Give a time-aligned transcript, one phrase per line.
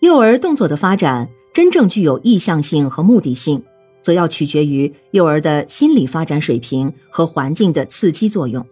[0.00, 3.62] 幼儿动作的发展真正具有意向性和目的性，
[4.00, 8.64] 则要取决于幼儿的心理发展水平和环境的刺激作用。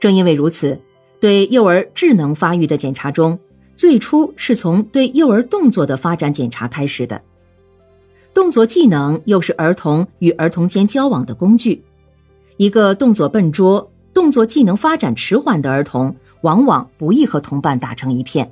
[0.00, 0.80] 正因为如此，
[1.20, 3.38] 对幼儿智能发育的检查中，
[3.76, 7.22] 最初是从对幼儿动作的发展检查开始的。
[8.34, 11.84] 动作技能又是儿童与儿童间交往的工具。
[12.56, 18.44] 一个动作笨拙、动作技能发展迟缓的儿童，往往不易和同伴打成一片；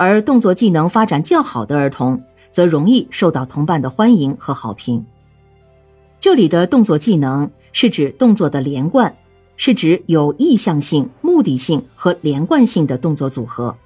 [0.00, 5.04] 而动作技能发展较好的儿童，则容易受到同伴的欢迎和好评。
[6.18, 9.14] 这里的动作技能是指动作的连贯，
[9.58, 13.76] 是指有意向性、目的性和连贯性的动作组合。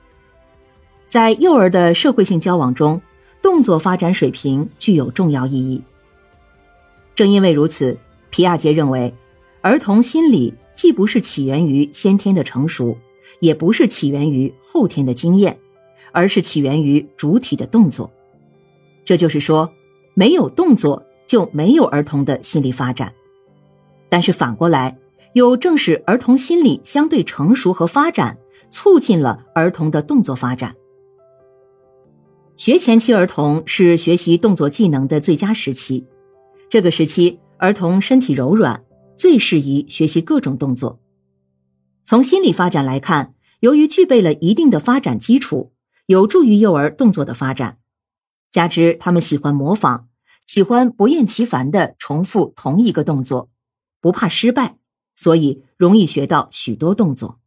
[1.09, 3.03] 在幼儿的社会性交往中，
[3.43, 5.83] 动作发展水平具有重要意义。
[7.17, 7.99] 正因为如此，
[8.31, 9.13] 皮亚杰认为。
[9.63, 12.97] 儿童心理既不是起源于先天的成熟，
[13.41, 15.59] 也不是起源于后天的经验，
[16.15, 18.11] 而是起源于主体的动作。
[19.05, 19.71] 这就是说，
[20.15, 23.13] 没有动作就没有儿童的心理发展。
[24.09, 24.97] 但是反过来，
[25.35, 28.39] 又正是儿童心理相对成熟和发展，
[28.71, 30.75] 促进了儿童的动作发展。
[32.57, 36.07] 学前期儿童是学习动作技能的最佳时期，
[36.71, 38.83] 这个时期儿童身体柔软。
[39.17, 40.99] 最适宜学习各种动作。
[42.03, 45.71] 从心理发展来看，由于具备了一定的发展基础，
[46.07, 47.79] 有助于幼儿动作的发展。
[48.51, 50.07] 加之他们喜欢模仿，
[50.47, 53.51] 喜欢不厌其烦的重复同一个动作，
[54.01, 54.77] 不怕失败，
[55.15, 57.41] 所以容易学到许多动作。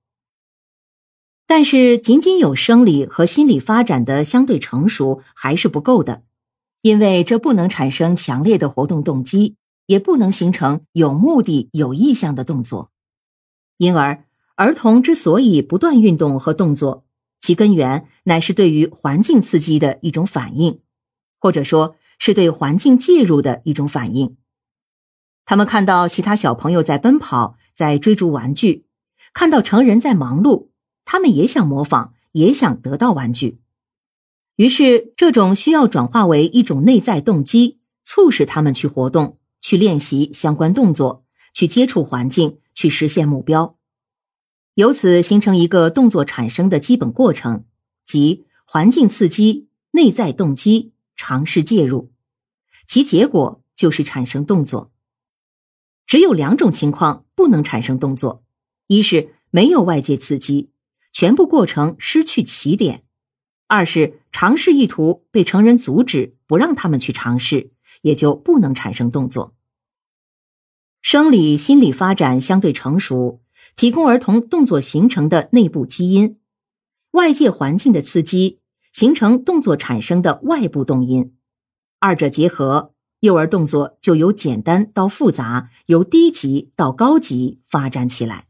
[1.46, 6.24] 但是，仅仅有生理和心理发展的相对成熟还是不够的，
[6.82, 9.56] 因为这不能产生强烈的活动动机。
[9.88, 12.92] 也不能形成有目的、有意向的动作，
[13.78, 17.06] 因而儿童之所以不断运动和动作，
[17.48, 20.82] 其根源乃是对于环境刺激的一种反应，
[21.40, 24.36] 或者说是对环境介入的一种反应。
[25.46, 28.86] 他们看到其他小朋友在奔跑，在追逐玩具，
[29.34, 30.68] 看到成人在忙碌，
[31.06, 33.62] 他们也想模仿，也想得到玩具。
[34.58, 39.38] 于是，这种需要转化为一种内在动机，促使他们去活动。
[39.62, 41.24] 去练习相关动作，
[41.54, 43.77] 去接触环境，去实现目标，
[44.78, 47.66] 由此形成一个动作产生的基本过程，
[48.06, 52.12] 即环境刺激、内在动机、尝试介入，
[52.86, 54.92] 其结果就是产生动作。
[56.06, 58.44] 只有两种情况不能产生动作：
[58.86, 60.70] 一是没有外界刺激，
[61.12, 63.00] 全部过程失去起点；
[63.66, 67.72] 二是尝试意图被成人阻止，不让他们去尝试，
[68.04, 69.56] 也就不能产生动作。
[71.02, 73.42] 生理心理发展相对成熟，
[73.78, 76.40] 提供儿童动作形成的内部基因，
[77.12, 78.60] 外界环境的刺激
[78.92, 81.36] 形成动作产生的外部动因，
[82.00, 88.47] 二者结合，幼儿动作就由简单到复杂，由低级到高级发展起来。